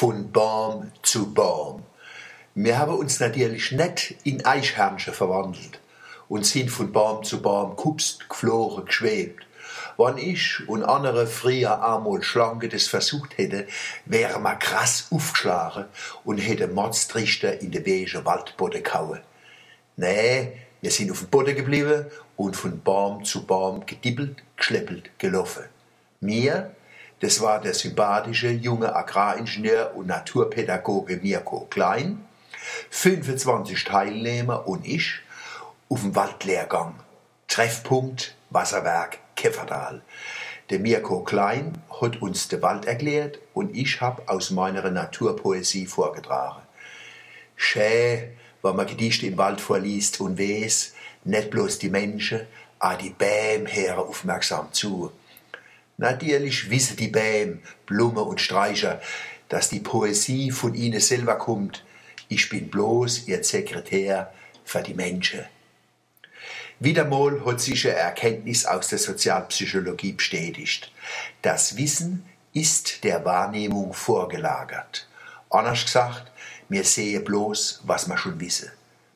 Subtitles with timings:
[0.00, 1.82] von Baum zu Baum.
[2.54, 5.78] Wir haben uns natürlich nicht in Eichhörnchen verwandelt
[6.26, 9.44] und sind von Baum zu Baum kupst, geflogen, geschwebt.
[9.98, 13.66] Wenn ich und andere früher einmal Schlange das versucht hätte,
[14.06, 15.84] wäre man krass aufgeschlagen
[16.24, 19.20] und hätte Mordstrichter in den beigen Waldboden kauen.
[19.96, 22.06] Nee, wir sind auf dem Boden geblieben
[22.38, 25.64] und von Baum zu Baum gedippelt, geschleppelt, gelaufen.
[26.20, 26.74] Mir,
[27.20, 32.24] das war der sympathische junge Agraringenieur und Naturpädagoge Mirko Klein,
[32.90, 35.20] 25 Teilnehmer und ich
[35.88, 36.94] auf dem Waldlehrgang.
[37.46, 40.02] Treffpunkt Wasserwerk Käferdal.
[40.70, 46.62] Der Mirko Klein hat uns den Wald erklärt und ich hab aus meiner Naturpoesie vorgetragen.
[47.56, 48.30] Schä,
[48.62, 50.94] wenn man Gedichte im Wald vorliest und weiß,
[51.24, 52.46] nicht bloß die Menschen,
[52.78, 55.12] auch die Bäm hören aufmerksam zu.
[56.00, 59.02] Natürlich wissen die Bäm, Blumen und Streicher,
[59.50, 61.84] dass die Poesie von ihnen selber kommt.
[62.28, 64.32] Ich bin bloß ihr Sekretär
[64.64, 65.44] für die Menschen.
[66.78, 70.90] Wieder mal hat sich eine Erkenntnis aus der Sozialpsychologie bestätigt.
[71.42, 75.06] Das Wissen ist der Wahrnehmung vorgelagert.
[75.50, 76.32] Anders gesagt,
[76.70, 78.70] wir sehen bloß, was wir schon wissen.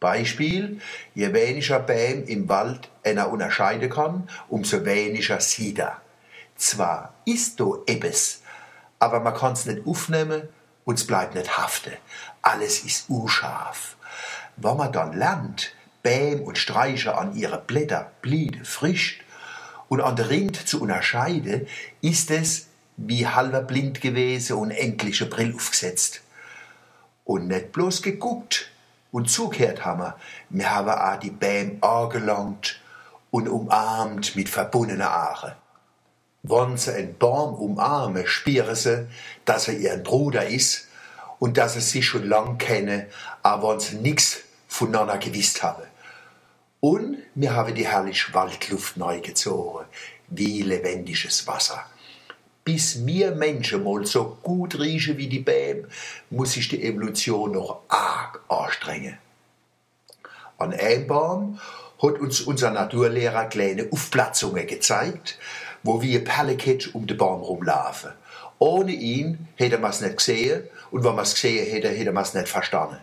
[0.00, 0.80] Beispiel,
[1.14, 6.00] je weniger Bäm im Wald einer unterscheiden kann, umso weniger sieht er.
[6.60, 8.42] Zwar ist do ebes,
[8.98, 10.46] aber man kann's nicht aufnehmen
[10.84, 11.94] und es bleibt nicht haften.
[12.42, 13.96] Alles ist unscharf.
[14.58, 15.72] Wenn man dann lernt,
[16.02, 19.22] Bäm und Streicher an ihre Blätter blied frischt
[19.88, 21.66] und an der Rind zu unterscheiden,
[22.02, 22.66] ist es
[22.98, 26.20] wie halber blind gewesen und endliche Brill aufgesetzt
[27.24, 28.70] und nicht bloß geguckt
[29.12, 30.12] und zugehört haben
[30.50, 32.82] wir, haben auch die Bäm angelangt
[33.30, 35.56] und umarmt mit verbundenen Aare.
[36.42, 39.06] Wenn sie einen Baum umarmen, spüren sie,
[39.44, 40.88] dass er ihren Bruder ist
[41.38, 43.06] und dass sie sich schon lang kennen,
[43.42, 44.38] aber wenn sie nichts
[44.68, 45.82] voneinander gewusst haben.
[46.80, 49.84] Und wir haben die herrliche Waldluft neu gezogen,
[50.28, 51.84] wie lebendiges Wasser
[52.64, 55.88] bis wir Menschen mal so gut riechen wie die Bäume,
[56.30, 59.18] muss sich die Evolution noch arg anstrengen.
[60.58, 61.60] An einem Baum
[62.02, 65.38] hat uns unser Naturlehrer kleine Aufplatzungen gezeigt,
[65.82, 68.12] wo wir Perleketsch um den Baum rumlaufen.
[68.58, 72.24] Ohne ihn hätte man es nicht gesehen und wenn man es gesehen hätte, hätte man
[72.24, 72.98] es nicht verstanden.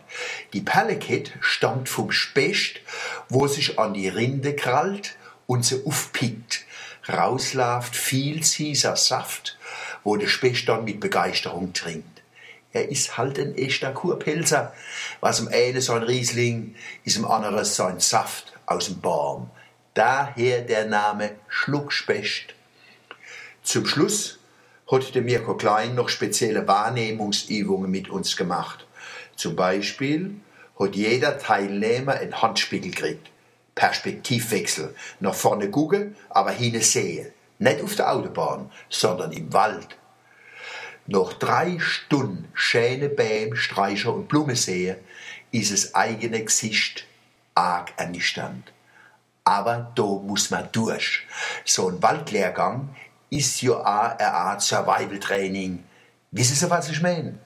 [0.53, 2.81] Die Perlekett stammt vom Specht,
[3.29, 5.15] wo sich an die Rinde krallt
[5.47, 6.67] und sie aufpickt
[7.09, 9.57] rauslauft viel süßer Saft,
[10.03, 12.21] wo der Specht dann mit Begeisterung trinkt.
[12.73, 14.73] Er ist halt ein echter Kurpelzer.
[15.19, 19.49] Was im einen sein Riesling, ist im anderen sein Saft aus dem Baum.
[19.93, 22.53] Daher der Name Schluckspecht.
[23.67, 24.39] Zum Schluss
[24.89, 28.87] hat der Mirko Klein noch spezielle Wahrnehmungsübungen mit uns gemacht.
[29.35, 30.39] Zum Beispiel
[30.79, 33.29] hat jeder Teilnehmer einen Handspiegel gekriegt.
[33.75, 34.95] Perspektivwechsel.
[35.19, 37.33] Nach vorne gucken, aber hinten sehen.
[37.59, 39.97] Nicht auf der Autobahn, sondern im Wald.
[41.05, 44.95] Nach drei Stunden schöne Bäume, Streicher und Blumen sehen,
[45.51, 47.05] ist das eigene Gesicht
[47.53, 48.71] arg ernüchternd.
[49.43, 51.25] Aber da muss man durch.
[51.65, 52.95] So ein Waldlehrgang
[53.29, 55.83] ist ja auch eine Art Survival-Training.
[56.31, 57.39] Wissen Sie, was ich meine?